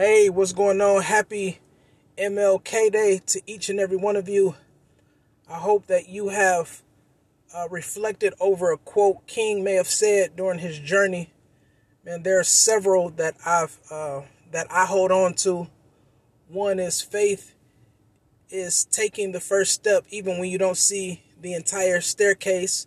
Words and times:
Hey, 0.00 0.30
what's 0.30 0.54
going 0.54 0.80
on? 0.80 1.02
Happy 1.02 1.58
MLK 2.16 2.90
Day 2.90 3.20
to 3.26 3.42
each 3.44 3.68
and 3.68 3.78
every 3.78 3.98
one 3.98 4.16
of 4.16 4.30
you. 4.30 4.54
I 5.46 5.56
hope 5.56 5.88
that 5.88 6.08
you 6.08 6.30
have 6.30 6.80
uh, 7.54 7.68
reflected 7.68 8.32
over 8.40 8.72
a 8.72 8.78
quote 8.78 9.26
King 9.26 9.62
may 9.62 9.74
have 9.74 9.90
said 9.90 10.36
during 10.36 10.60
his 10.60 10.78
journey. 10.78 11.34
And 12.06 12.24
there 12.24 12.40
are 12.40 12.44
several 12.44 13.10
that 13.10 13.34
I've 13.44 13.76
uh, 13.90 14.22
that 14.52 14.68
I 14.70 14.86
hold 14.86 15.12
on 15.12 15.34
to. 15.34 15.68
One 16.48 16.78
is 16.78 17.02
faith 17.02 17.54
is 18.48 18.86
taking 18.86 19.32
the 19.32 19.38
first 19.38 19.72
step 19.72 20.06
even 20.08 20.38
when 20.38 20.48
you 20.48 20.56
don't 20.56 20.78
see 20.78 21.24
the 21.38 21.52
entire 21.52 22.00
staircase. 22.00 22.86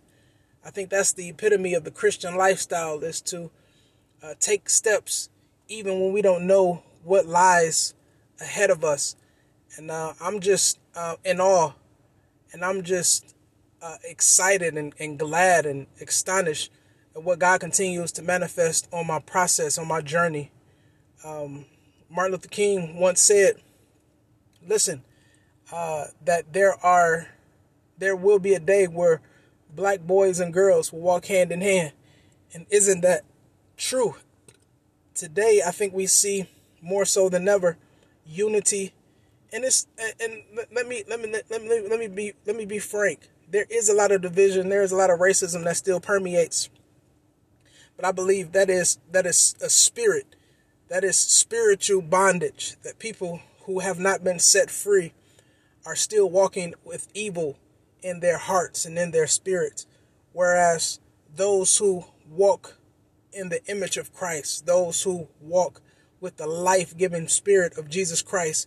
I 0.64 0.70
think 0.70 0.90
that's 0.90 1.12
the 1.12 1.28
epitome 1.28 1.74
of 1.74 1.84
the 1.84 1.92
Christian 1.92 2.36
lifestyle 2.36 2.98
is 3.04 3.20
to 3.20 3.52
uh, 4.20 4.34
take 4.40 4.68
steps 4.68 5.28
even 5.68 6.00
when 6.00 6.12
we 6.12 6.20
don't 6.20 6.48
know 6.48 6.82
what 7.04 7.26
lies 7.26 7.94
ahead 8.40 8.70
of 8.70 8.84
us. 8.84 9.16
And 9.76 9.90
uh, 9.90 10.14
I'm 10.20 10.40
just 10.40 10.78
uh, 10.94 11.16
in 11.24 11.40
awe 11.40 11.72
and 12.52 12.64
I'm 12.64 12.82
just 12.82 13.34
uh, 13.82 13.96
excited 14.04 14.76
and, 14.76 14.94
and 14.98 15.18
glad 15.18 15.66
and 15.66 15.86
astonished 16.00 16.70
at 17.14 17.22
what 17.22 17.38
God 17.38 17.60
continues 17.60 18.12
to 18.12 18.22
manifest 18.22 18.88
on 18.92 19.06
my 19.06 19.18
process, 19.18 19.78
on 19.78 19.88
my 19.88 20.00
journey. 20.00 20.50
Um, 21.24 21.66
Martin 22.08 22.32
Luther 22.32 22.48
King 22.48 22.98
once 22.98 23.20
said, 23.20 23.56
listen, 24.66 25.02
uh, 25.72 26.06
that 26.24 26.52
there 26.52 26.74
are, 26.84 27.28
there 27.98 28.16
will 28.16 28.38
be 28.38 28.54
a 28.54 28.60
day 28.60 28.86
where 28.86 29.20
black 29.74 30.00
boys 30.00 30.40
and 30.40 30.52
girls 30.52 30.92
will 30.92 31.00
walk 31.00 31.26
hand 31.26 31.50
in 31.50 31.60
hand. 31.60 31.92
And 32.52 32.66
isn't 32.70 33.00
that 33.00 33.22
true? 33.76 34.16
Today, 35.14 35.60
I 35.64 35.70
think 35.70 35.92
we 35.92 36.06
see 36.06 36.48
more 36.84 37.04
so 37.04 37.28
than 37.28 37.48
ever 37.48 37.76
unity. 38.26 38.92
And 39.52 39.64
it's 39.64 39.86
and 40.20 40.42
let 40.72 40.86
me 40.86 41.04
let 41.08 41.20
me 41.20 41.32
let 41.50 41.62
me 41.62 41.82
let 41.88 41.98
me 41.98 42.08
be 42.08 42.32
let 42.46 42.56
me 42.56 42.66
be 42.66 42.78
frank. 42.78 43.28
There 43.50 43.66
is 43.70 43.88
a 43.88 43.94
lot 43.94 44.12
of 44.12 44.20
division. 44.20 44.68
There 44.68 44.82
is 44.82 44.92
a 44.92 44.96
lot 44.96 45.10
of 45.10 45.18
racism 45.18 45.64
that 45.64 45.76
still 45.76 46.00
permeates. 46.00 46.68
But 47.96 48.04
I 48.04 48.12
believe 48.12 48.52
that 48.52 48.68
is 48.68 48.98
that 49.10 49.26
is 49.26 49.54
a 49.60 49.70
spirit 49.70 50.36
that 50.88 51.04
is 51.04 51.18
spiritual 51.18 52.02
bondage 52.02 52.76
that 52.82 52.98
people 52.98 53.40
who 53.62 53.80
have 53.80 53.98
not 53.98 54.22
been 54.22 54.38
set 54.38 54.70
free 54.70 55.12
are 55.86 55.96
still 55.96 56.28
walking 56.28 56.74
with 56.84 57.08
evil 57.14 57.58
in 58.02 58.20
their 58.20 58.38
hearts 58.38 58.84
and 58.84 58.98
in 58.98 59.10
their 59.10 59.26
spirits. 59.26 59.86
Whereas 60.32 61.00
those 61.34 61.78
who 61.78 62.04
walk 62.28 62.78
in 63.32 63.48
the 63.48 63.64
image 63.66 63.96
of 63.96 64.14
Christ, 64.14 64.66
those 64.66 65.02
who 65.02 65.28
walk 65.40 65.80
with 66.24 66.38
the 66.38 66.46
life 66.46 66.96
giving 66.96 67.28
spirit 67.28 67.76
of 67.76 67.90
Jesus 67.90 68.22
Christ, 68.22 68.66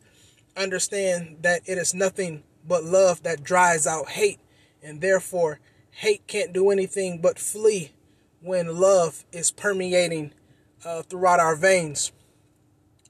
understand 0.56 1.38
that 1.42 1.62
it 1.66 1.80
is 1.80 1.92
nothing 1.92 2.44
but 2.64 2.84
love 2.84 3.24
that 3.24 3.44
drives 3.44 3.88
out 3.88 4.10
hate. 4.10 4.40
And 4.84 5.02
therefore, 5.02 5.60
hate 5.90 6.28
can't 6.28 6.54
do 6.54 6.70
anything 6.70 7.20
but 7.20 7.40
flee 7.40 7.94
when 8.42 8.78
love 8.80 9.26
is 9.32 9.50
permeating 9.50 10.34
uh, 10.86 11.02
throughout 11.02 11.40
our 11.40 11.56
veins. 11.56 12.12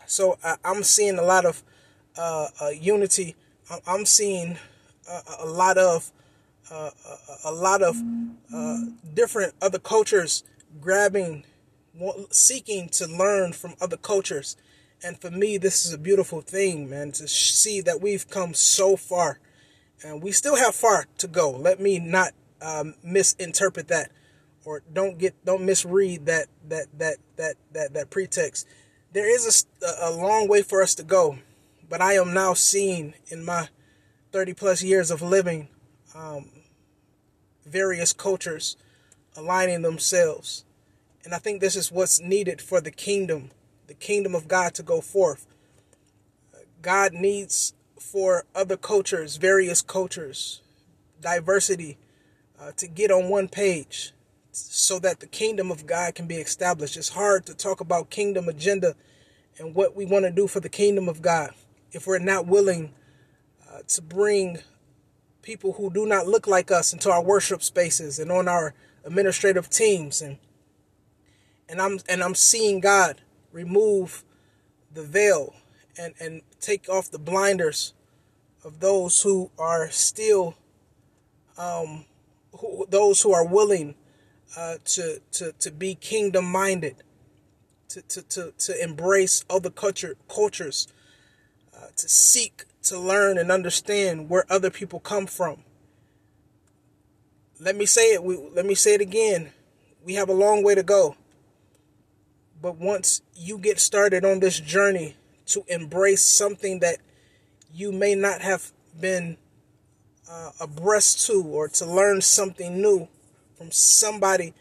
So 0.06 0.38
I, 0.42 0.56
am 0.64 0.82
seeing 0.84 1.20
a 1.20 1.24
lot 1.24 1.46
of 1.46 1.62
uh, 2.18 2.48
uh, 2.62 2.70
unity. 2.70 3.36
I'm 3.86 4.06
seeing 4.06 4.58
a, 5.42 5.46
lot 5.46 5.78
of 5.78 6.10
uh, 6.72 6.92
a, 7.46 7.50
a, 7.50 7.52
lot 7.52 7.82
of 7.82 8.02
uh, 8.54 8.78
different 9.14 9.56
other 9.62 9.80
cultures 9.80 10.46
grabbing, 10.80 11.44
seeking 12.32 12.90
to 12.90 13.08
learn 13.08 13.54
from 13.54 13.76
other 13.82 13.98
cultures. 13.98 14.56
And 15.04 15.20
for 15.20 15.30
me, 15.30 15.58
this 15.58 15.86
is 15.86 15.94
a 15.94 15.98
beautiful 15.98 16.42
thing, 16.42 16.90
man, 16.90 17.12
to 17.14 17.28
see 17.28 17.82
that 17.82 18.02
we've 18.02 18.30
come 18.30 18.54
so 18.54 18.96
far. 18.96 19.40
And 20.04 20.22
we 20.22 20.32
still 20.32 20.56
have 20.56 20.76
far 20.76 21.06
to 21.18 21.28
go. 21.28 21.52
Let 21.52 21.80
me 21.80 22.00
not 22.00 22.34
um, 22.62 22.96
misinterpret 23.04 23.88
that 23.90 24.12
or 24.66 24.84
don't 24.92 25.18
get 25.18 25.34
don't 25.46 25.64
misread 25.66 26.26
that 26.26 26.48
that 26.68 26.88
that 26.98 27.18
that 27.38 27.56
that 27.72 27.94
that 27.94 28.10
pretext 28.10 28.68
there 29.14 29.34
is 29.34 29.66
a, 29.82 30.10
a 30.10 30.12
long 30.12 30.48
way 30.48 30.62
for 30.62 30.82
us 30.82 30.94
to 30.96 31.04
go, 31.04 31.40
but 31.90 32.02
I 32.02 32.14
am 32.14 32.34
now 32.34 32.54
seeing 32.54 33.14
in 33.30 33.44
my 33.44 33.70
30 34.32 34.54
plus 34.54 34.84
years 34.84 35.10
of 35.10 35.22
living 35.22 35.70
um, 36.14 36.52
various 37.66 38.14
cultures 38.14 38.76
aligning 39.36 39.82
themselves. 39.82 40.66
And 41.28 41.36
I 41.36 41.40
think 41.40 41.60
this 41.60 41.76
is 41.76 41.92
what's 41.92 42.22
needed 42.22 42.62
for 42.62 42.80
the 42.80 42.90
kingdom, 42.90 43.52
the 43.88 43.94
kingdom 43.94 44.34
of 44.34 44.48
God 44.48 44.74
to 44.76 44.82
go 44.82 45.02
forth. 45.02 45.46
God 46.82 47.12
needs 47.12 47.74
for 48.00 48.46
other 48.56 48.78
cultures, 48.78 49.36
various 49.36 49.82
cultures, 49.82 50.62
diversity, 51.20 51.98
uh, 52.58 52.72
to 52.78 52.88
get 52.88 53.12
on 53.12 53.28
one 53.28 53.50
page 53.50 54.14
so 54.54 55.00
that 55.00 55.20
the 55.20 55.28
kingdom 55.28 55.70
of 55.70 55.86
God 55.86 56.16
can 56.16 56.28
be 56.28 56.38
established. 56.38 56.96
It's 56.96 57.10
hard 57.10 57.46
to 57.48 57.54
talk 57.54 57.82
about 57.82 58.10
kingdom 58.10 58.48
agenda 58.48 58.96
and 59.60 59.76
what 59.76 59.98
we 59.98 60.06
want 60.06 60.24
to 60.24 60.32
do 60.32 60.48
for 60.48 60.62
the 60.62 60.70
kingdom 60.70 61.10
of 61.10 61.22
God 61.22 61.50
if 61.92 62.08
we're 62.08 62.20
not 62.20 62.48
willing 62.48 62.94
uh, 63.70 63.80
to 63.86 64.02
bring 64.02 64.60
people 65.42 65.74
who 65.74 65.90
do 65.90 66.06
not 66.06 66.26
look 66.26 66.48
like 66.48 66.72
us 66.72 66.94
into 66.94 67.12
our 67.12 67.22
worship 67.22 67.62
spaces 67.62 68.18
and 68.18 68.32
on 68.32 68.48
our 68.48 68.74
administrative 69.04 69.70
teams 69.70 70.22
and 70.22 70.38
and 71.70 71.82
I'm 71.82 72.00
and 72.08 72.24
I'm 72.24 72.36
seeing 72.36 72.80
God 72.80 73.22
remove 73.52 74.24
the 74.94 75.04
veil 75.04 75.56
and 75.98 76.14
and 76.20 76.42
take 76.60 76.90
off 76.90 77.12
the 77.12 77.20
blinders 77.20 77.94
of 78.64 78.80
those 78.80 79.22
who 79.22 79.52
are 79.58 79.90
still 79.90 80.56
um 81.58 82.06
who, 82.60 82.86
those 82.90 83.22
who 83.22 83.34
are 83.34 83.46
willing 83.46 83.96
uh, 84.56 84.76
to 84.86 85.22
to 85.32 85.52
to 85.60 85.72
be 85.72 85.96
kingdom 85.96 86.46
minded 86.46 87.04
to, 87.90 88.02
to, 88.02 88.22
to, 88.24 88.54
to 88.58 88.84
embrace 88.84 89.44
other 89.50 89.70
culture, 89.70 90.16
cultures, 90.28 90.88
uh, 91.76 91.88
to 91.96 92.10
seek 92.10 92.66
to 92.84 93.00
learn 93.00 93.38
and 93.38 93.52
understand 93.52 94.30
where 94.30 94.46
other 94.50 94.70
people 94.70 95.00
come 95.00 95.26
from. 95.26 95.64
Let 97.60 97.76
me 97.76 97.86
say 97.86 98.14
it. 98.14 98.24
We, 98.24 98.38
let 98.54 98.66
me 98.66 98.76
say 98.76 98.94
it 98.94 99.02
again. 99.02 99.52
We 100.04 100.14
have 100.14 100.30
a 100.30 100.34
long 100.34 100.64
way 100.64 100.76
to 100.76 100.84
go. 100.84 101.16
But 102.62 102.78
once 102.78 103.22
you 103.36 103.58
get 103.58 103.80
started 103.80 104.26
on 104.26 104.40
this 104.40 104.60
journey 104.60 105.16
to 105.48 105.64
embrace 105.68 106.24
something 106.24 106.80
that 106.80 106.98
you 107.74 107.92
may 107.92 108.16
not 108.16 108.42
have 108.42 108.72
been 109.00 109.38
uh, 110.30 110.52
abreast 110.60 111.26
to 111.28 111.44
or 111.44 111.68
to 111.70 111.86
learn 111.86 112.22
something 112.22 112.82
new 112.82 113.08
from 113.58 113.72
somebody 113.72 114.54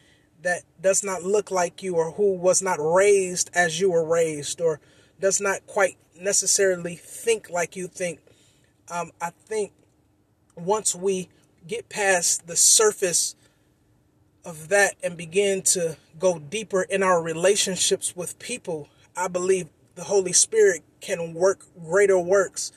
that 0.43 0.63
does 0.81 1.03
not 1.03 1.23
look 1.23 1.51
like 1.51 1.83
you 1.83 1.97
or 1.97 2.13
who 2.13 2.35
was 2.35 2.63
not 2.63 2.79
raised 2.79 3.51
as 3.55 3.81
you 3.81 3.91
were 3.91 4.05
raised 4.05 4.61
or 4.61 4.81
does 5.21 5.41
not 5.41 5.67
quite 5.67 5.97
necessarily 6.21 6.95
think 6.95 7.51
like 7.51 7.75
you 7.77 7.89
think. 7.89 8.21
Um, 8.91 9.11
I 9.21 9.31
think 9.31 9.73
once 10.55 10.95
we 10.95 11.29
get 11.67 11.89
past 11.89 12.47
the 12.47 12.57
surface 12.57 13.35
of 14.47 14.69
that 14.69 14.95
and 15.03 15.17
begin 15.17 15.61
to 15.61 15.97
go 16.19 16.39
deeper 16.39 16.83
in 16.83 17.03
our 17.03 17.21
relationships 17.21 18.15
with 18.15 18.39
people, 18.39 18.89
I 19.17 19.27
believe 19.29 19.69
the 19.97 20.05
Holy 20.05 20.33
Spirit 20.33 20.83
can 21.01 21.35
work 21.35 21.67
greater 21.85 22.19
works 22.19 22.71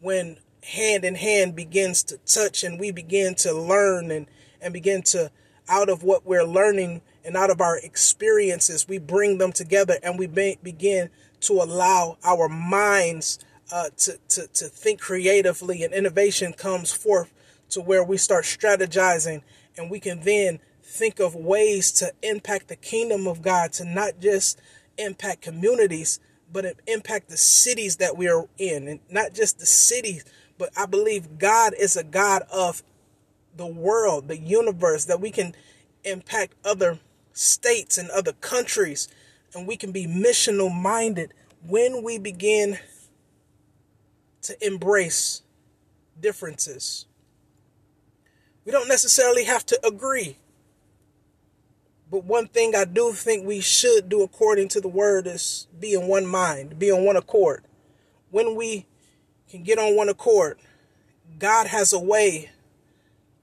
when 0.00 0.36
hand 0.62 1.04
in 1.04 1.14
hand 1.14 1.56
begins 1.56 2.02
to 2.04 2.18
touch 2.18 2.62
and 2.62 2.78
we 2.78 2.90
begin 2.90 3.34
to 3.36 3.52
learn 3.54 4.10
and, 4.10 4.26
and 4.60 4.74
begin 4.74 5.02
to 5.02 5.30
out 5.68 5.88
of 5.88 6.02
what 6.02 6.26
we're 6.26 6.44
learning 6.44 7.00
and 7.24 7.36
out 7.36 7.50
of 7.50 7.60
our 7.60 7.78
experiences, 7.78 8.86
we 8.86 8.98
bring 8.98 9.38
them 9.38 9.52
together 9.52 9.98
and 10.02 10.18
we 10.18 10.26
be, 10.26 10.58
begin 10.62 11.08
to 11.40 11.54
allow 11.54 12.18
our 12.24 12.48
minds 12.48 13.38
uh, 13.72 13.88
to, 13.96 14.18
to, 14.28 14.46
to 14.48 14.66
think 14.66 15.00
creatively 15.00 15.82
and 15.82 15.94
innovation 15.94 16.52
comes 16.52 16.92
forth 16.92 17.32
to 17.70 17.80
where 17.80 18.04
we 18.04 18.16
start 18.16 18.44
strategizing 18.44 19.42
and 19.76 19.90
we 19.90 19.98
can 19.98 20.20
then 20.20 20.60
think 20.86 21.18
of 21.18 21.34
ways 21.34 21.90
to 21.92 22.12
impact 22.22 22.68
the 22.68 22.76
kingdom 22.76 23.26
of 23.26 23.42
God, 23.42 23.72
to 23.74 23.84
not 23.84 24.20
just 24.20 24.58
impact 24.96 25.42
communities, 25.42 26.20
but 26.52 26.64
impact 26.86 27.28
the 27.28 27.36
cities 27.36 27.96
that 27.96 28.16
we 28.16 28.28
are 28.28 28.48
in. 28.56 28.86
And 28.86 29.00
not 29.10 29.34
just 29.34 29.58
the 29.58 29.66
cities, 29.66 30.24
but 30.58 30.70
I 30.76 30.86
believe 30.86 31.38
God 31.38 31.74
is 31.78 31.96
a 31.96 32.04
God 32.04 32.42
of 32.52 32.82
the 33.56 33.66
world, 33.66 34.28
the 34.28 34.38
universe, 34.38 35.04
that 35.06 35.20
we 35.20 35.30
can 35.30 35.54
impact 36.04 36.54
other 36.64 37.00
states 37.32 37.98
and 37.98 38.08
other 38.10 38.32
countries. 38.32 39.08
And 39.54 39.66
we 39.66 39.76
can 39.76 39.90
be 39.90 40.06
missional 40.06 40.72
minded 40.72 41.34
when 41.66 42.04
we 42.04 42.18
begin 42.18 42.78
to 44.42 44.66
embrace 44.66 45.42
differences. 46.20 47.06
We 48.64 48.72
don't 48.72 48.88
necessarily 48.88 49.44
have 49.44 49.66
to 49.66 49.86
agree. 49.86 50.38
But 52.10 52.24
one 52.24 52.46
thing 52.46 52.74
I 52.74 52.84
do 52.84 53.12
think 53.12 53.44
we 53.44 53.60
should 53.60 54.08
do 54.08 54.22
according 54.22 54.68
to 54.68 54.80
the 54.80 54.88
word 54.88 55.26
is 55.26 55.66
be 55.78 55.94
in 55.94 56.06
one 56.06 56.26
mind, 56.26 56.78
be 56.78 56.90
on 56.90 57.04
one 57.04 57.16
accord. 57.16 57.64
When 58.30 58.54
we 58.54 58.86
can 59.50 59.62
get 59.62 59.78
on 59.78 59.96
one 59.96 60.08
accord, 60.08 60.58
God 61.38 61.66
has 61.66 61.92
a 61.92 61.98
way 61.98 62.50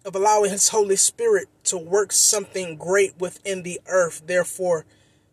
of 0.06 0.16
allowing 0.16 0.52
His 0.52 0.70
Holy 0.70 0.96
Spirit 0.96 1.48
to 1.66 1.78
work 1.78 2.12
something 2.12 2.78
great 2.78 3.20
within 3.20 3.64
the 3.64 3.82
earth. 3.88 4.24
Therefore, 4.26 4.86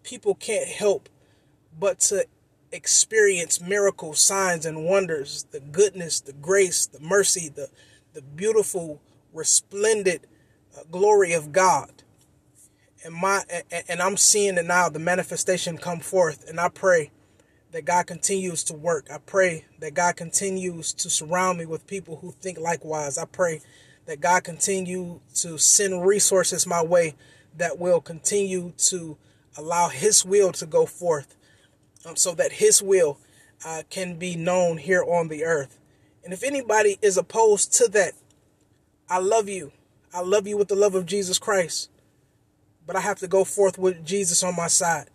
people 0.02 0.34
can't 0.34 0.68
help 0.68 1.08
but 1.78 2.00
to 2.00 2.26
experience 2.72 3.60
miracles, 3.60 4.20
signs, 4.20 4.66
and 4.66 4.84
wonders, 4.84 5.46
the 5.50 5.60
goodness, 5.60 6.20
the 6.20 6.32
grace, 6.32 6.86
the 6.86 7.00
mercy, 7.00 7.48
the, 7.48 7.68
the 8.12 8.22
beautiful, 8.22 9.00
resplendent 9.32 10.24
uh, 10.76 10.82
glory 10.90 11.32
of 11.32 11.52
God. 11.52 12.02
And 13.04 13.14
my 13.14 13.42
and 13.88 14.02
I'm 14.02 14.16
seeing 14.16 14.56
it 14.56 14.66
now, 14.66 14.88
the 14.88 14.98
manifestation 14.98 15.78
come 15.78 16.00
forth, 16.00 16.48
and 16.48 16.60
I 16.60 16.68
pray 16.68 17.10
that 17.72 17.84
God 17.84 18.06
continues 18.06 18.64
to 18.64 18.74
work. 18.74 19.06
I 19.10 19.18
pray 19.18 19.64
that 19.78 19.94
God 19.94 20.16
continues 20.16 20.92
to 20.94 21.08
surround 21.08 21.58
me 21.58 21.66
with 21.66 21.86
people 21.86 22.16
who 22.16 22.32
think 22.32 22.58
likewise. 22.58 23.16
I 23.16 23.24
pray 23.24 23.60
that 24.06 24.20
God 24.20 24.44
continue 24.44 25.20
to 25.36 25.56
send 25.56 26.04
resources 26.04 26.66
my 26.66 26.82
way 26.82 27.14
that 27.56 27.78
will 27.78 28.00
continue 28.00 28.72
to 28.76 29.16
allow 29.56 29.88
His 29.88 30.24
will 30.24 30.52
to 30.52 30.66
go 30.66 30.84
forth 30.84 31.36
um, 32.04 32.16
so 32.16 32.34
that 32.34 32.52
His 32.52 32.82
will 32.82 33.18
uh, 33.64 33.82
can 33.88 34.16
be 34.16 34.36
known 34.36 34.78
here 34.78 35.02
on 35.02 35.28
the 35.28 35.44
earth. 35.44 35.78
And 36.24 36.32
if 36.32 36.42
anybody 36.42 36.98
is 37.00 37.16
opposed 37.16 37.72
to 37.74 37.88
that, 37.88 38.12
I 39.08 39.18
love 39.18 39.48
you. 39.48 39.72
I 40.12 40.20
love 40.20 40.46
you 40.46 40.56
with 40.56 40.68
the 40.68 40.74
love 40.74 40.94
of 40.94 41.06
Jesus 41.06 41.38
Christ. 41.38 41.88
But 42.90 42.96
I 42.96 43.02
have 43.02 43.20
to 43.20 43.28
go 43.28 43.44
forth 43.44 43.78
with 43.78 44.04
Jesus 44.04 44.42
on 44.42 44.56
my 44.56 44.66
side. 44.66 45.10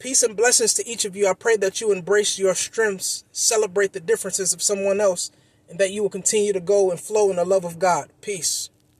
Peace 0.00 0.24
and 0.24 0.36
blessings 0.36 0.74
to 0.74 0.84
each 0.88 1.04
of 1.04 1.14
you. 1.14 1.28
I 1.28 1.34
pray 1.34 1.56
that 1.58 1.80
you 1.80 1.92
embrace 1.92 2.36
your 2.36 2.56
strengths, 2.56 3.22
celebrate 3.30 3.92
the 3.92 4.00
differences 4.00 4.52
of 4.52 4.60
someone 4.60 5.00
else, 5.00 5.30
and 5.70 5.78
that 5.78 5.92
you 5.92 6.02
will 6.02 6.10
continue 6.10 6.52
to 6.52 6.58
go 6.58 6.90
and 6.90 6.98
flow 6.98 7.30
in 7.30 7.36
the 7.36 7.44
love 7.44 7.64
of 7.64 7.78
God. 7.78 8.10
Peace. 8.22 8.70